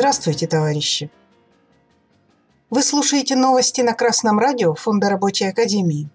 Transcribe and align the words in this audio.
Здравствуйте, 0.00 0.46
товарищи! 0.46 1.10
Вы 2.70 2.82
слушаете 2.82 3.36
новости 3.36 3.82
на 3.82 3.92
Красном 3.92 4.38
радио 4.38 4.74
Фонда 4.74 5.10
Рабочей 5.10 5.44
Академии. 5.44 6.08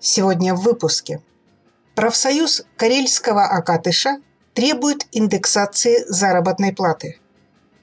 Сегодня 0.00 0.52
в 0.52 0.62
выпуске. 0.62 1.22
Профсоюз 1.94 2.64
Карельского 2.76 3.44
Акатыша 3.44 4.16
требует 4.54 5.06
индексации 5.12 6.04
заработной 6.08 6.74
платы. 6.74 7.20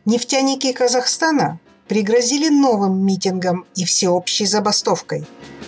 Нефтяники 0.04 0.74
Казахстана 0.74 1.62
пригрозили 1.88 2.50
новым 2.50 3.02
митингом 3.02 3.66
и 3.76 3.86
всеобщей 3.86 4.46
забастовкой– 4.46 5.26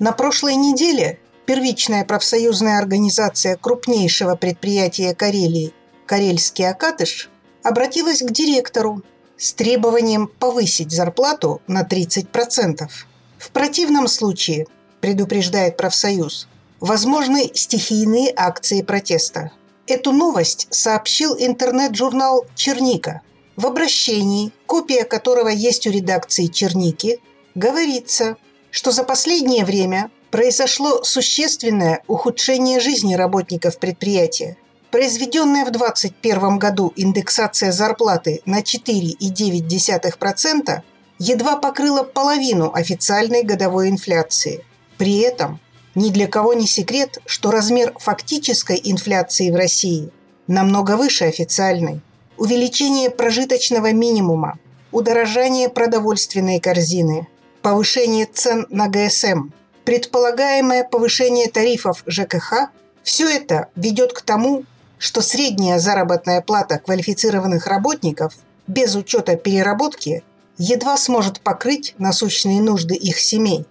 На 0.00 0.12
прошлой 0.12 0.54
неделе 0.54 1.18
первичная 1.44 2.06
профсоюзная 2.06 2.78
организация 2.78 3.58
крупнейшего 3.58 4.34
предприятия 4.34 5.14
Карелии 5.14 5.74
«Карельский 6.06 6.66
Акатыш» 6.66 7.28
обратилась 7.62 8.22
к 8.22 8.30
директору 8.30 9.02
с 9.36 9.52
требованием 9.52 10.26
повысить 10.26 10.90
зарплату 10.90 11.60
на 11.66 11.82
30%. 11.82 12.88
В 13.36 13.50
противном 13.50 14.08
случае, 14.08 14.66
предупреждает 15.02 15.76
профсоюз, 15.76 16.48
возможны 16.80 17.50
стихийные 17.52 18.32
акции 18.34 18.80
протеста. 18.80 19.50
Эту 19.86 20.12
новость 20.12 20.66
сообщил 20.70 21.36
интернет-журнал 21.38 22.46
«Черника». 22.54 23.20
В 23.54 23.66
обращении, 23.66 24.50
копия 24.64 25.04
которого 25.04 25.48
есть 25.48 25.86
у 25.86 25.90
редакции 25.90 26.46
«Черники», 26.46 27.20
говорится– 27.54 28.38
что 28.70 28.92
за 28.92 29.04
последнее 29.04 29.64
время 29.64 30.10
произошло 30.30 31.02
существенное 31.02 32.02
ухудшение 32.06 32.80
жизни 32.80 33.14
работников 33.14 33.78
предприятия. 33.78 34.58
Произведенная 34.90 35.64
в 35.64 35.70
2021 35.70 36.58
году 36.58 36.92
индексация 36.96 37.72
зарплаты 37.72 38.42
на 38.44 38.60
4,9% 38.60 40.82
едва 41.18 41.56
покрыла 41.56 42.02
половину 42.02 42.70
официальной 42.72 43.42
годовой 43.42 43.88
инфляции. 43.88 44.64
При 44.98 45.18
этом 45.18 45.60
ни 45.94 46.10
для 46.10 46.26
кого 46.26 46.54
не 46.54 46.66
секрет, 46.66 47.18
что 47.26 47.50
размер 47.50 47.92
фактической 47.98 48.80
инфляции 48.82 49.50
в 49.50 49.56
России 49.56 50.10
намного 50.46 50.96
выше 50.96 51.24
официальной. 51.24 52.00
Увеличение 52.36 53.10
прожиточного 53.10 53.92
минимума, 53.92 54.58
удорожание 54.92 55.68
продовольственной 55.68 56.58
корзины– 56.58 57.28
повышение 57.62 58.26
цен 58.26 58.66
на 58.70 58.88
ГСМ, 58.88 59.50
предполагаемое 59.84 60.84
повышение 60.84 61.48
тарифов 61.48 62.02
ЖКХ– 62.06 62.70
все 63.02 63.28
это 63.28 63.68
ведет 63.76 64.12
к 64.12 64.20
тому, 64.22 64.64
что 64.98 65.22
средняя 65.22 65.78
заработная 65.78 66.42
плата 66.42 66.78
квалифицированных 66.78 67.66
работников 67.66 68.34
без 68.66 68.94
учета 68.94 69.36
переработки 69.36 70.22
едва 70.58 70.96
сможет 70.96 71.40
покрыть 71.40 71.94
насущные 71.98 72.60
нужды 72.60 72.94
их 72.94 73.18
семей. 73.18 73.64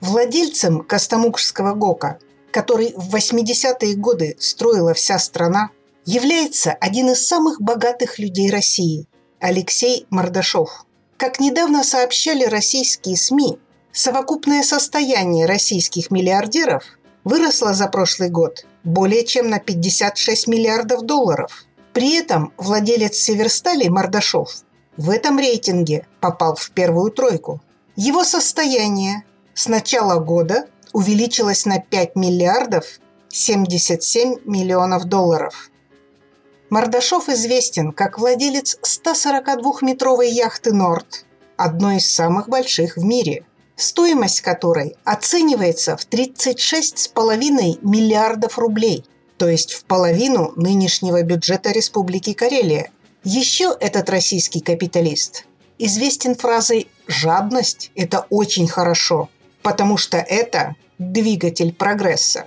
Владельцем 0.00 0.82
Костомукшского 0.82 1.74
ГОКа, 1.74 2.18
который 2.50 2.94
в 2.96 3.14
80-е 3.14 3.94
годы 3.94 4.36
строила 4.40 4.94
вся 4.94 5.18
страна, 5.18 5.70
является 6.04 6.72
один 6.72 7.10
из 7.10 7.26
самых 7.26 7.60
богатых 7.60 8.18
людей 8.18 8.50
России– 8.50 9.06
Алексей 9.38 10.06
Мордашов– 10.10 10.86
как 11.22 11.38
недавно 11.38 11.84
сообщали 11.84 12.42
российские 12.46 13.16
СМИ, 13.16 13.60
совокупное 13.92 14.64
состояние 14.64 15.46
российских 15.46 16.10
миллиардеров 16.10 16.82
выросло 17.22 17.74
за 17.74 17.86
прошлый 17.86 18.28
год 18.28 18.66
более 18.82 19.24
чем 19.24 19.48
на 19.48 19.60
56 19.60 20.48
миллиардов 20.48 21.02
долларов. 21.02 21.64
При 21.92 22.16
этом 22.16 22.52
владелец 22.56 23.14
Северстали 23.14 23.86
Мордашов 23.86 24.64
в 24.96 25.10
этом 25.10 25.38
рейтинге 25.38 26.08
попал 26.20 26.56
в 26.56 26.72
первую 26.72 27.12
тройку. 27.12 27.60
Его 27.94 28.24
состояние 28.24 29.22
с 29.54 29.68
начала 29.68 30.18
года 30.18 30.66
увеличилось 30.92 31.66
на 31.66 31.78
5 31.78 32.16
миллиардов 32.16 32.98
77 33.28 34.38
миллионов 34.44 35.04
долларов– 35.04 35.70
Мордашов 36.72 37.28
известен 37.28 37.92
как 37.92 38.18
владелец 38.18 38.78
142-метровой 38.80 40.30
яхты 40.30 40.72
«Норд», 40.72 41.26
одной 41.58 41.98
из 41.98 42.10
самых 42.10 42.48
больших 42.48 42.96
в 42.96 43.04
мире, 43.04 43.44
стоимость 43.76 44.40
которой 44.40 44.96
оценивается 45.04 45.98
в 45.98 46.08
36,5 46.08 47.80
миллиардов 47.82 48.58
рублей, 48.58 49.04
то 49.36 49.50
есть 49.50 49.74
в 49.74 49.84
половину 49.84 50.54
нынешнего 50.56 51.22
бюджета 51.22 51.72
Республики 51.72 52.32
Карелия. 52.32 52.90
Еще 53.22 53.76
этот 53.78 54.08
российский 54.08 54.60
капиталист 54.60 55.44
известен 55.76 56.34
фразой 56.34 56.88
«жадность– 57.06 57.90
это 57.96 58.26
очень 58.30 58.66
хорошо», 58.66 59.28
потому 59.60 59.98
что 59.98 60.16
это 60.16 60.74
двигатель 60.98 61.74
прогресса. 61.74 62.46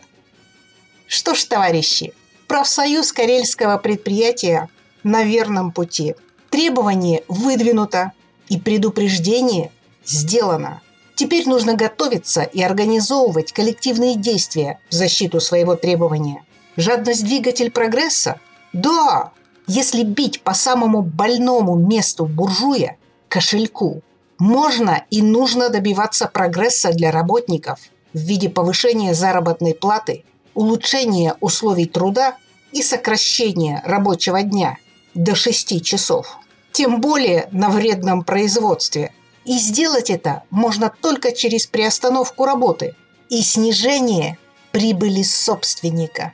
Что 1.05 1.35
ж, 1.35 1.43
товарищи, 1.43 2.15
Профсоюз 2.47 3.11
карельского 3.11 3.77
предприятия 3.77 4.69
на 5.03 5.23
верном 5.23 5.71
пути. 5.71 6.15
Требование 6.51 7.23
выдвинуто 7.27 8.11
и 8.49 8.59
предупреждение 8.59 9.71
сделано. 10.05 10.81
Теперь 11.15 11.49
нужно 11.49 11.73
готовиться 11.73 12.43
и 12.43 12.61
организовывать 12.61 13.51
коллективные 13.51 14.15
действия 14.15 14.79
в 14.89 14.93
защиту 14.93 15.39
своего 15.39 15.75
требования. 15.75 16.45
Жадность– 16.77 17.23
двигатель 17.25 17.71
прогресса? 17.71 18.39
Да! 18.73 19.31
Если 19.65 20.03
бить 20.03 20.41
по 20.41 20.53
самому 20.53 21.01
больному 21.01 21.75
месту 21.75 22.25
буржуя– 22.25 22.97
кошельку, 23.27 24.03
можно 24.37 25.03
и 25.09 25.23
нужно 25.23 25.69
добиваться 25.69 26.27
прогресса 26.27 26.91
для 26.91 27.11
работников 27.11 27.79
в 28.13 28.19
виде 28.19 28.49
повышения 28.49 29.15
заработной 29.15 29.73
платы– 29.73 30.25
улучшение 30.55 31.35
условий 31.41 31.85
труда 31.85 32.37
и 32.71 32.81
сокращение 32.81 33.81
рабочего 33.85 34.41
дня 34.41 34.77
до 35.13 35.35
6 35.35 35.83
часов. 35.83 36.39
Тем 36.71 36.99
более 36.99 37.47
на 37.51 37.69
вредном 37.69 38.23
производстве. 38.23 39.13
И 39.45 39.59
сделать 39.59 40.09
это 40.09 40.43
можно 40.49 40.91
только 41.01 41.31
через 41.31 41.67
приостановку 41.67 42.45
работы 42.45 42.95
и 43.29 43.41
снижение 43.41 44.37
прибыли 44.71 45.21
собственника. 45.21 46.33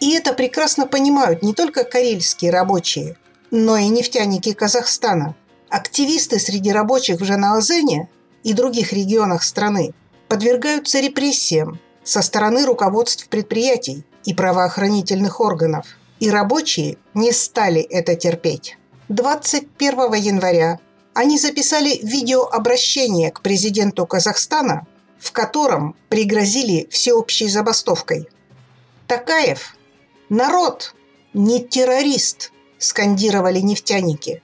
И 0.00 0.14
это 0.14 0.32
прекрасно 0.32 0.86
понимают 0.86 1.42
не 1.42 1.54
только 1.54 1.84
карельские 1.84 2.50
рабочие, 2.50 3.16
но 3.52 3.76
и 3.76 3.86
нефтяники 3.86 4.52
Казахстана. 4.52 5.36
Активисты 5.68 6.38
среди 6.40 6.72
рабочих 6.72 7.20
в 7.20 7.24
Жанаозене 7.24 8.08
и 8.42 8.52
других 8.52 8.92
регионах 8.92 9.44
страны 9.44 9.94
подвергаются 10.28 10.98
репрессиям 11.00 11.78
со 12.04 12.22
стороны 12.22 12.64
руководств 12.64 13.28
предприятий 13.28 14.04
и 14.24 14.34
правоохранительных 14.34 15.40
органов. 15.40 15.86
И 16.20 16.30
рабочие 16.30 16.98
не 17.14 17.32
стали 17.32 17.80
это 17.80 18.14
терпеть. 18.14 18.78
21 19.08 20.14
января 20.14 20.78
они 21.14 21.38
записали 21.38 21.98
видеообращение 22.02 23.30
к 23.30 23.42
президенту 23.42 24.06
Казахстана, 24.06 24.86
в 25.18 25.32
котором 25.32 25.94
пригрозили 26.08 26.88
всеобщей 26.90 27.48
забастовкой. 27.48 28.28
Такаев 29.06 29.76
«Народ, 30.28 30.94
не 31.34 31.62
террорист!»– 31.62 32.52
скандировали 32.78 33.60
нефтяники. 33.60 34.42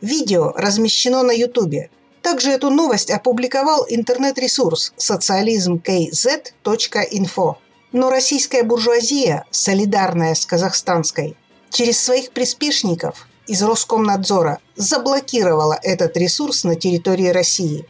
Видео 0.00 0.52
размещено 0.56 1.22
на 1.22 1.32
Ютубе– 1.32 1.90
также 2.22 2.52
эту 2.52 2.70
новость 2.70 3.10
опубликовал 3.10 3.84
интернет-ресурс 3.88 4.94
socialismkz.info. 4.96 7.56
Но 7.92 8.08
российская 8.08 8.62
буржуазия, 8.62 9.44
солидарная 9.50 10.34
с 10.34 10.46
казахстанской, 10.46 11.36
через 11.70 11.98
своих 11.98 12.30
приспешников 12.30 13.26
из 13.46 13.62
Роскомнадзора 13.62 14.60
заблокировала 14.76 15.78
этот 15.82 16.16
ресурс 16.16 16.64
на 16.64 16.76
территории 16.76 17.28
России. 17.28 17.86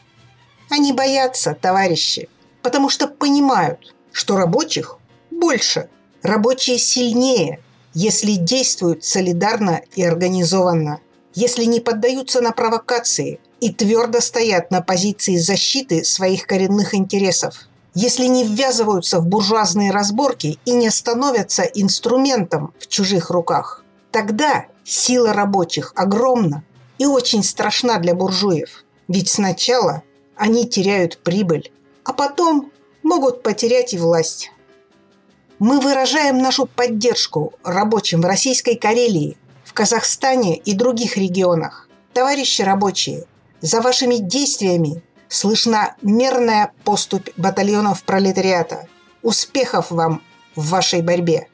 Они 0.71 0.93
боятся, 0.93 1.55
товарищи, 1.55 2.29
потому 2.63 2.89
что 2.89 3.07
понимают, 3.07 3.95
что 4.13 4.37
рабочих 4.37 4.99
больше, 5.31 5.89
рабочие 6.23 6.79
сильнее, 6.79 7.61
если 7.95 8.33
действуют 8.33 9.05
солидарно 9.05 9.83
и 9.95 10.03
организованно, 10.03 11.01
если 11.35 11.65
не 11.65 11.81
поддаются 11.81 12.41
на 12.41 12.53
провокации 12.53 13.41
и 13.63 13.71
твердо 13.71 14.21
стоят 14.21 14.73
на 14.73 14.83
позиции 14.83 15.37
защиты 15.37 16.03
своих 16.03 16.49
коренных 16.49 16.97
интересов, 16.97 17.69
если 17.95 18.27
не 18.27 18.43
ввязываются 18.43 19.21
в 19.21 19.27
буржуазные 19.29 19.93
разборки 19.93 20.59
и 20.65 20.73
не 20.73 20.91
становятся 20.91 21.63
инструментом 21.63 22.75
в 22.81 22.89
чужих 22.89 23.31
руках, 23.31 23.85
тогда 24.11 24.67
сила 24.83 25.33
рабочих 25.33 25.93
огромна 25.95 26.65
и 26.99 27.07
очень 27.07 27.45
страшна 27.45 28.01
для 28.01 28.17
буржуев. 28.17 28.85
Ведь 29.07 29.29
сначала 29.29 30.03
они 30.35 30.69
теряют 30.69 31.19
прибыль, 31.19 31.71
а 32.03 32.13
потом 32.13 32.73
могут 33.05 33.45
потерять 33.45 33.95
и 33.95 33.99
власть. 33.99 34.51
Мы 35.61 35.79
выражаем 35.79 36.39
нашу 36.39 36.67
поддержку 36.67 37.53
рабочим 37.63 38.23
в 38.23 38.27
Российской 38.27 38.75
Карелии, 38.75 39.37
в 39.65 39.73
Казахстане 39.73 40.57
и 40.57 40.75
других 40.75 41.17
регионах. 41.17 41.89
Товарищи 42.13 42.63
рабочие, 42.63 43.27
за 43.63 43.81
вашими 43.81 44.17
действиями 44.17 45.03
слышна 45.29 45.97
мерная 46.03 46.73
поступь 46.85 47.31
батальонов 47.37 48.03
пролетариата. 48.03 48.87
Успехов 49.23 49.91
вам 49.91 50.23
в 50.55 50.69
вашей 50.69 51.01
борьбе! 51.01 51.49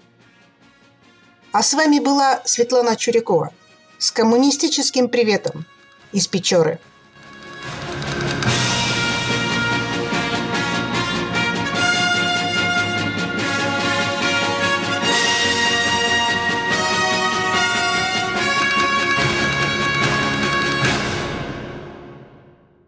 А 1.53 1.63
с 1.63 1.75
вами 1.75 2.01
была 2.01 2.43
Светлана 2.45 2.97
Чурякова 2.97 3.53
с 3.99 4.11
коммунистическим 4.11 5.09
приветом 5.09 5.65
из 6.13 6.27
Печоры– 6.27 6.81